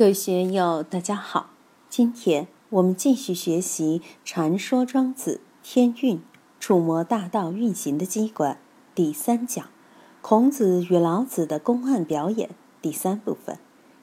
[0.00, 1.50] 各位学友，大家好。
[1.90, 6.22] 今天我们继续学习《传说庄子天运
[6.58, 8.54] 触摸大道运行的机关》
[8.94, 9.68] 第三讲——
[10.22, 12.48] 孔子与老子的公案表演
[12.80, 13.58] 第三部分。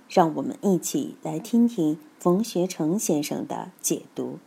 [0.08, 4.38] 让我们一起来听听冯学成先生的解读：“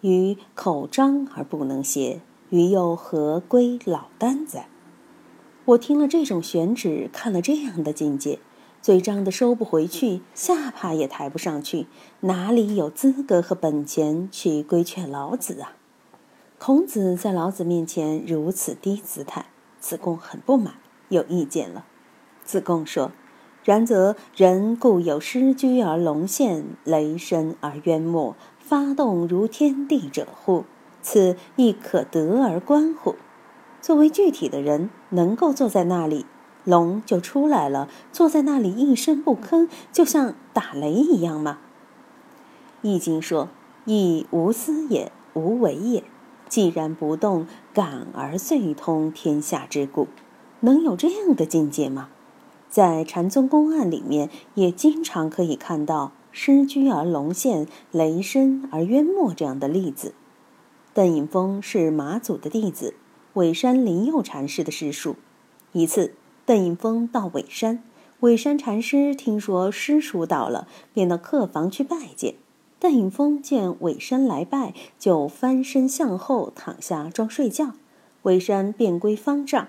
[0.00, 4.70] 于口张而不能谐，于又何归老丹哉？”
[5.66, 8.38] 我听了这种选旨，看了这样的境界。
[8.86, 11.88] 嘴张的收不回去，下巴也抬不上去，
[12.20, 15.72] 哪里有资格和本钱去规劝老子啊？
[16.56, 19.46] 孔子在老子面前如此低姿态，
[19.80, 20.74] 子贡很不满，
[21.08, 21.84] 有意见了。
[22.44, 23.10] 子贡说
[23.66, 30.62] ：“然则人固有失居而龙现，雷声而渊没，发动如天地者乎？
[31.02, 33.16] 此亦可得而观乎？
[33.80, 36.24] 作为具体的人，能够坐在那里。”
[36.66, 41.60] 龙就出来了，坐在那里一声不吭，就像打雷一样吗？
[42.88, 43.48] 《易经》说
[43.86, 46.02] ：“亦无思也，无为也。
[46.48, 50.08] 既然不动，感而遂通天下之故。”
[50.60, 52.08] 能有这样的境界吗？
[52.68, 60.14] 在禅宗公案里面，也经常可以看到“失居而龙现，雷声而渊没”这样的例子。
[60.92, 62.94] 邓颖峰是马祖的弟子，
[63.34, 65.14] 尾山林佑禅师的师叔。
[65.70, 66.14] 一次。
[66.46, 67.82] 邓颖峰到尾山，
[68.20, 72.36] 尾山禅师听说师叔到了，便到客房去拜见。
[72.78, 77.72] 邓颖峰见尾山来拜，就翻身向后躺下装睡觉。
[78.22, 79.66] 尾山便归方丈。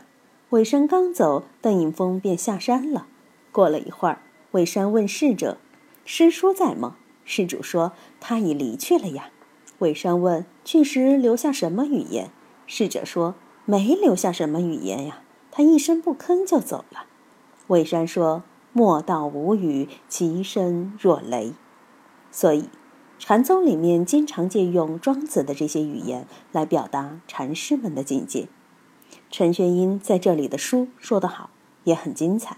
[0.51, 3.07] 尾山刚走，邓颖峰便下山了。
[3.51, 5.57] 过了一会儿，尾山问侍者
[6.05, 9.31] ：“师叔在吗？”施主说：“他已离去了呀。”
[9.79, 12.29] 尾山问：“去时留下什么语言？”
[12.67, 13.33] 侍者说
[13.65, 15.23] ：“没留下什么语言呀。”
[15.57, 17.07] 他一声不吭就走了。
[17.65, 21.53] 魏山说：“莫道无语，其声若雷。”
[22.29, 22.69] 所以，
[23.17, 28.47] 禅宗里面经常借用庄子的这些语言来表达禅师们的境界。
[29.31, 31.49] 陈玄英在这里的书说得好，
[31.85, 32.57] 也很精彩。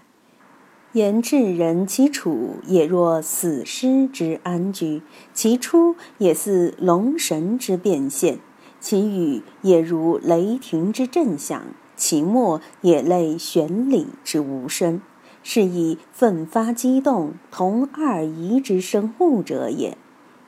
[0.92, 5.00] 言至人其处也若死尸之安居，
[5.32, 8.40] 其出也似龙神之变现，
[8.78, 11.62] 其语也如雷霆之震响。
[12.00, 15.02] 其末也类玄理之无声，
[15.42, 19.98] 是以奋发激动，同二仪之生物者也。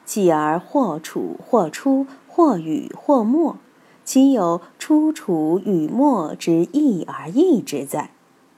[0.06, 3.58] 继而或处或出，或与或默，
[4.02, 8.12] 其有出处与末之异而异之在？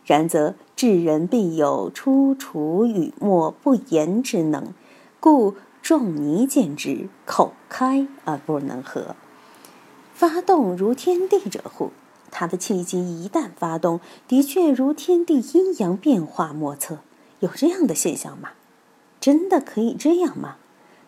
[0.05, 4.73] 然则智人必有出处与末不言之能，
[5.19, 9.17] 故仲尼见之，口开而不能合，
[10.13, 11.91] 发动如天地者乎？
[12.37, 16.99] 他的气机一旦发动，的确如天地阴阳变化莫测。
[17.39, 18.51] 有这样的现象吗？
[19.21, 20.57] 真的可以这样吗？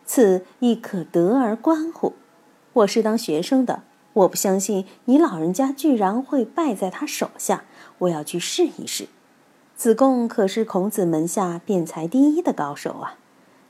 [0.06, 2.12] 此亦可得而观乎？
[2.74, 3.82] 我是当学生的，
[4.12, 7.64] 我不相信你老人家居然会败在他手下。
[7.98, 9.08] 我要去试一试。
[9.74, 13.18] 子贡可是孔子门下辩才第一的高手啊！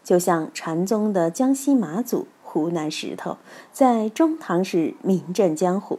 [0.04, 3.38] 就像禅宗的江西马祖、湖南石头，
[3.72, 5.98] 在中唐时名震江湖。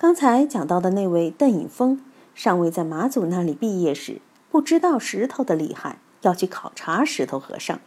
[0.00, 2.00] 刚才讲到的那位邓颖峰，
[2.32, 7.80] 尚未在马祖那里毕业时，不知道石头的厉害，要去考察石头和尚。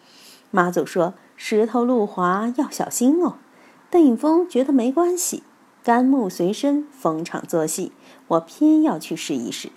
[0.50, 3.36] 马祖说：“石头路滑，要小心哦。”
[3.90, 5.44] 邓颖峰觉得没关系，
[5.86, 7.94] 甘木随身，逢场作戏。
[8.28, 9.70] 我偏要去试一试，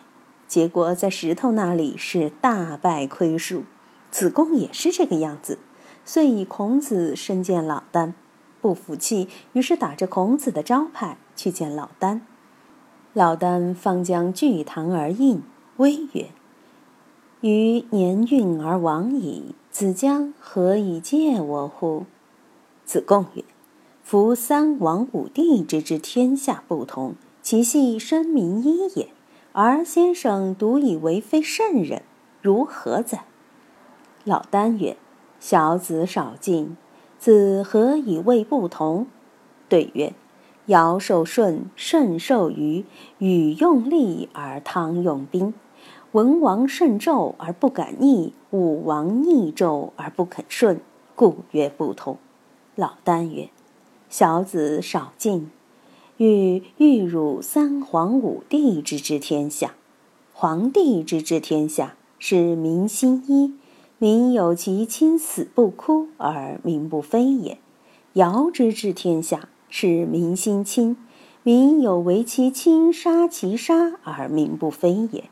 [0.49, 3.63] 结果在石头那里是大败亏输。
[4.11, 5.61] 子贡也是这个样子，
[6.05, 8.15] 遂以孔子身见老聃。
[8.65, 12.21] 不服气，于是打着孔子的招牌去见老聃。
[13.13, 15.43] 老聃方将聚堂而应，
[15.77, 16.29] 微曰
[17.43, 22.07] ：“余年运而亡矣，子将何以戒我乎？”
[22.87, 23.45] 子贡曰
[24.03, 29.09] ：“夫三王五帝之治天下不同，其系生民一也。
[29.53, 32.01] 而先生独以为非圣人，
[32.41, 33.27] 如何哉？”
[34.25, 34.97] 老聃曰
[35.39, 36.79] ：“小子少进。”
[37.25, 39.07] 子何以谓不同？
[39.71, 40.13] 对曰：
[40.67, 42.85] 尧受舜，舜受禹，
[43.17, 45.55] 禹用力而汤用兵；
[46.13, 50.83] 文王慎纣而不敢逆，武王逆纣而不肯顺，
[51.15, 52.19] 故曰不同。
[52.75, 53.49] 老聃曰：
[54.11, 55.51] 小子少进。
[56.19, 59.73] 欲欲汝三皇五帝之治天下，
[60.35, 63.55] 皇帝之治天下，是民心一。
[63.99, 67.59] 民有其亲死不哭而民不非也。
[68.15, 70.97] 尧之治天下，是民心亲；
[71.45, 75.25] 民有为其亲杀其杀而民不非也。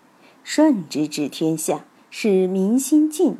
[0.44, 3.34] 舜之治天下，是民心敬；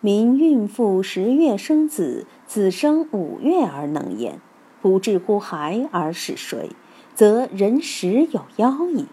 [0.00, 4.40] 民孕妇十月生子，子生五月而能言，
[4.80, 6.70] 不至乎孩而使谁？
[7.14, 9.06] 则人实有妖矣。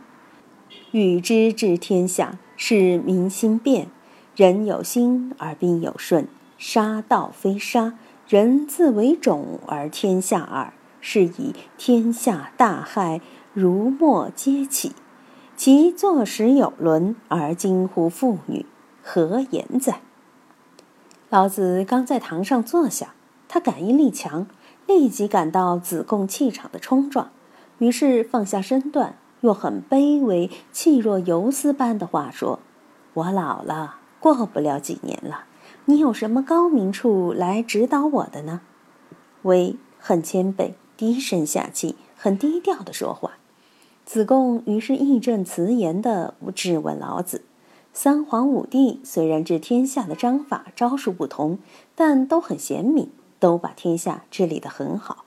[0.91, 3.89] 禹之治天下，是民心变。
[4.35, 6.27] 人有心而兵有顺，
[6.57, 7.93] 杀道非杀，
[8.27, 10.73] 人自为种而天下耳。
[10.99, 13.21] 是以天下大害，
[13.53, 14.93] 如莫皆起。
[15.55, 18.65] 其坐时有伦，而惊乎妇女，
[19.03, 20.01] 何言哉？
[21.29, 23.13] 老子刚在堂上坐下，
[23.47, 24.47] 他感应力强，
[24.87, 27.29] 立即感到子贡气场的冲撞，
[27.77, 32.59] 于是放下身段，用很卑微、气若游丝般的话说
[33.13, 33.97] ：“我老了，
[34.33, 35.43] 过不了几年了，
[35.85, 38.61] 你有什么高明处来指导我的呢？”
[39.43, 40.71] 微很谦卑。
[40.97, 43.33] 低声下气，很低调的说话。
[44.05, 47.43] 子贡于是义正辞严的质问老子
[47.93, 51.59] ：“三皇五帝虽然治天下的章法招数不同，
[51.95, 55.25] 但都很贤明，都把天下治理得很好。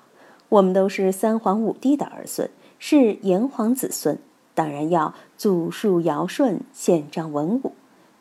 [0.48, 4.18] 我们都是三皇五帝的儿孙，是炎黄子孙，
[4.54, 7.74] 当然要祖述尧舜，宪章文武。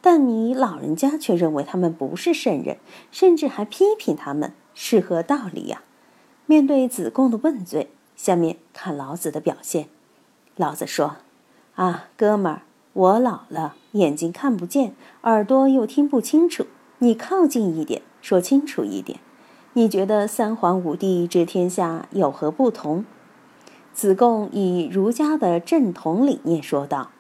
[0.10, 2.78] 但你老人家却认为他们不是圣人，
[3.12, 5.82] 甚至还批评他们，是何道理呀？”
[6.48, 9.90] 面对子贡的问罪，下面看老子的表现。
[10.56, 11.18] 老子说
[11.76, 12.62] ：“啊，哥们儿，
[12.94, 16.66] 我老了，眼睛看不见，耳朵又听不清楚。
[17.00, 19.20] 你靠近一点，说清楚一点。
[19.74, 23.04] 你觉得三皇五帝治天下有何不同？”
[23.94, 27.12] 子贡以儒家的正统理念说道：“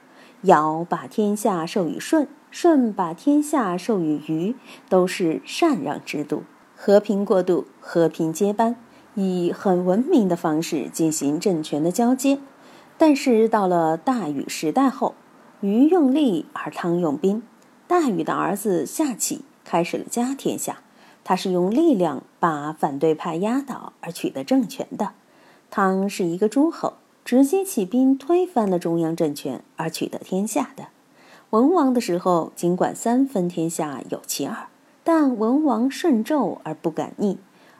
[0.43, 2.29] 尧把天下授予舜，
[2.59, 4.55] 舜把天下授予禹，
[4.89, 6.41] 都是禅让制度，
[6.75, 8.75] 和平过渡，和平接班。”
[9.13, 12.39] 以很文明的方式进行政权的交接，
[12.97, 15.13] 但是到了大禹时代后，
[15.61, 17.43] 禹用力而汤用兵，
[17.87, 20.79] 大禹的儿子夏启开始了家天下，
[21.23, 25.11] 他是用力量把反对派压倒而取得政权的。
[25.69, 26.93] 汤是一个诸侯，
[27.23, 30.87] 直接起兵推翻了中央政权而取得天下的。
[31.51, 34.67] 文王的时候，尽管三分天下有其二，
[35.05, 37.37] 但文王顺纣而不敢逆。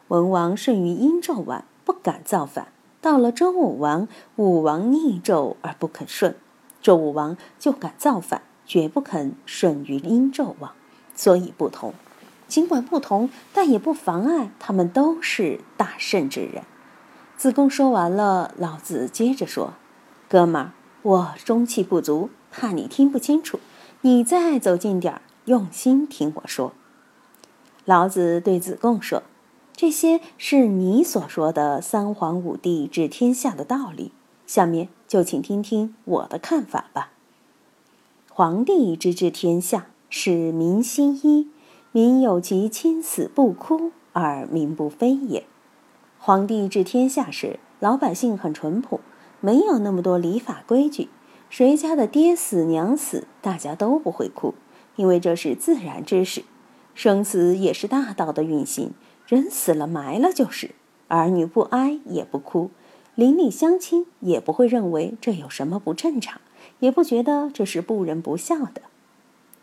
[0.07, 2.67] 文王顺于殷纣王，不敢造反；
[3.01, 6.33] 到了周武王，武王逆纣而不肯顺，
[6.81, 10.71] 周武王就敢造反，绝不肯顺于殷纣王。
[11.13, 11.93] 所以不同，
[12.47, 16.63] 尽管不同，但也不妨碍他们都是大圣之人。
[17.35, 19.73] 子贡说完了，老子接着说
[20.29, 20.71] ：“哥们儿，
[21.01, 23.59] 我中气不足，怕你听不清楚，
[24.01, 26.73] 你再走近点儿，用心听我说。”
[27.85, 29.23] 老子对子贡说。
[29.79, 34.11] 这些是你所说的三皇五帝治天下的道理，
[34.47, 37.11] 下面就请听听我的看法吧。
[38.31, 41.49] 皇帝之治天下，使民心一，
[41.91, 45.45] 民有其亲死不哭，而民不非也。
[46.17, 48.99] 皇帝治天下时，老百姓很淳朴，
[49.41, 51.07] 没有那么多礼法规矩，
[51.49, 54.53] 谁家的爹死娘死，大家都不会哭，
[54.95, 56.43] 因为这是自然之事，
[56.93, 58.91] 生死也是大道的运行。
[59.27, 60.71] 人死了埋了就是，
[61.07, 62.69] 儿女不哀也不哭，
[63.15, 66.39] 邻里乡亲也不会认为这有什么不正常，
[66.79, 68.81] 也不觉得这是不仁不孝的。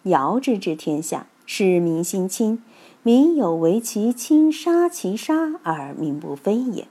[0.05, 2.63] 尧之治天下，是民心亲，
[3.03, 6.87] 民有为其亲杀其杀而民不非也。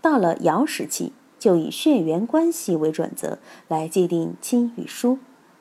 [0.00, 3.38] 到了尧时期，就以血缘关系为准则
[3.68, 5.18] 来界定亲与疏，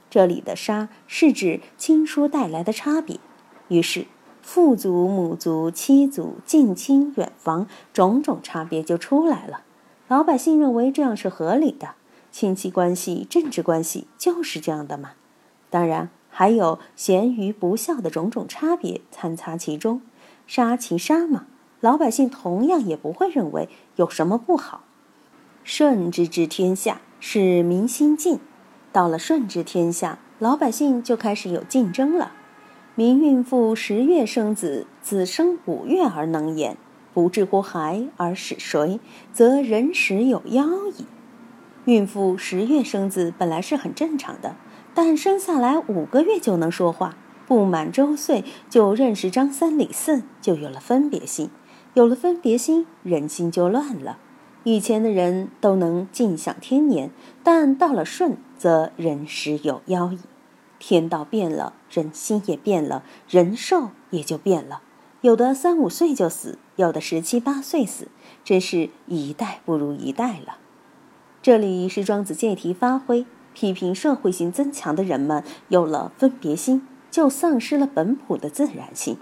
[0.09, 3.19] 这里的杀是指亲疏带来的差别，
[3.67, 4.07] 于是。
[4.47, 9.63] 父祖、母族、妻族、近亲、远房，种种差别就出来了。
[10.07, 11.95] 老百姓认为这样是合理的，
[12.31, 15.13] 亲戚关系、政治关系就是这样的嘛。
[15.71, 20.03] 当然，还有贤愚不孝的种种差别参差其中，
[20.45, 21.47] 杀其杀嘛，
[21.79, 24.83] 老百姓同样也不会认为有什么不好。
[25.67, 28.39] 顺之治天下，是民心静。
[28.91, 32.33] 到了顺治天下，老百姓就开始有竞争了。
[32.93, 36.77] 民孕妇十月生子，子生五月而能言，
[37.15, 38.99] 不治乎孩而使谁？
[39.33, 41.05] 则人实有妖矣。
[41.85, 44.55] 孕妇十月生子本来是很正常的，
[44.93, 47.17] 但生下来五个月就能说话，
[47.47, 51.49] 不满周岁就认识张三李四，就有了分别心。
[51.95, 54.19] 有了分别心，人心就乱了。
[54.65, 57.11] 以前的人都能尽享天年，
[57.43, 60.17] 但到了舜，则人时有妖矣。
[60.79, 64.81] 天道变了，人心也变了，人寿也就变了。
[65.21, 68.07] 有的三五岁就死，有的十七八岁死，
[68.43, 70.57] 真是一代不如一代了。
[71.43, 79.17] 这里是庄子借题发挥，批评社会性增强的人们有了分别心，就丧失了本朴的自然性。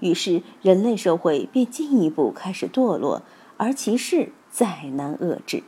[0.00, 3.22] 于是人类社会便进一步开始堕落，
[3.58, 5.62] 而其势再难遏制。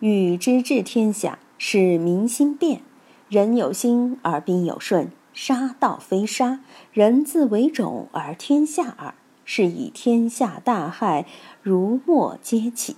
[0.00, 2.82] 禹之治天下，使民心变。
[3.28, 6.60] 人有心而兵有顺，杀道非杀，
[6.92, 9.14] 人自为种而天下耳。
[9.44, 11.24] 是以天下大害，
[11.62, 12.96] 如墨皆起。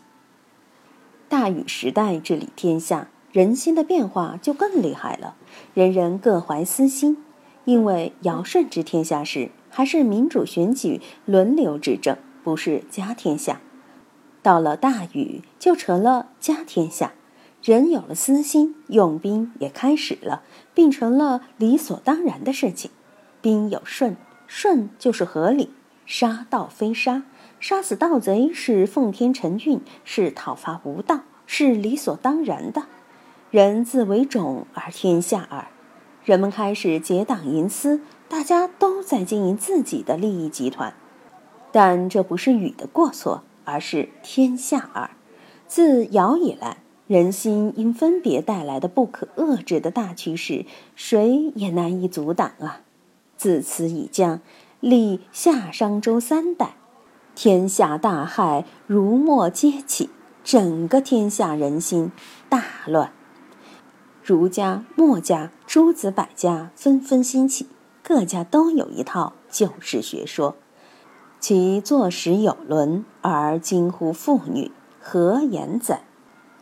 [1.29, 5.37] 大禹时代治理天下，人心的变化就更厉害了。
[5.75, 7.19] 人人各怀私心，
[7.65, 12.17] 因为尧舜治天下时还是民主选举、轮流执政，
[12.51, 13.61] 不是家天下。
[14.43, 17.13] 到了大禹，就成了家天下。
[17.63, 20.43] 人有了私心，用兵也开始了，
[20.75, 22.91] 并成了理所当然的事情。
[23.41, 24.17] 兵有顺，
[24.49, 25.69] 顺就是合理；
[26.07, 27.23] 杀盗非杀，
[27.61, 32.87] 杀死盗贼是奉天承运，是讨伐无道，是理所当然的。
[33.53, 35.69] 人自为种而天下耳。
[36.25, 40.93] 人们开始结党营私，大家都在经营自己的利益集团。
[41.73, 45.11] 但这不是禹的过错，而是天下耳。
[45.67, 46.79] 自尧以来。
[47.07, 52.83] 人心因分别带来的不可遏制的大趋势，谁也难以阻挡啊！
[53.37, 54.41] 自此以降，
[54.79, 56.77] 历夏商周三代，
[57.35, 60.09] 天下大害如墨皆起，
[60.45, 62.13] 整个天下人心
[62.49, 63.11] 大乱。
[64.23, 67.67] 儒家、墨家、诸子百家纷纷兴起，
[68.05, 70.55] 各家都有一套救世学说，
[71.41, 74.71] 其坐实有伦而惊乎妇女，
[75.01, 76.03] 何言哉？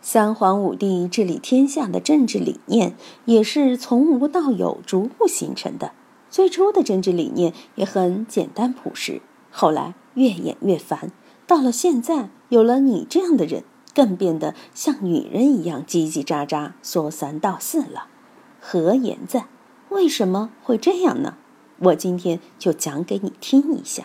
[0.00, 2.94] 三皇五帝治理天下的政治理念，
[3.25, 5.90] 也是从无到有逐步形成的。
[6.30, 9.20] 最初的政治理念也很简单朴实，
[9.50, 11.11] 后来越演越繁，
[11.47, 18.06] 到了现在，有了你这样的人，更变得像女人一样叽叽喳喳，说三道四了。
[18.61, 19.49] 何言哉？
[19.88, 21.35] 为什么会这样呢？
[21.80, 24.04] 我今天就讲给你听一下。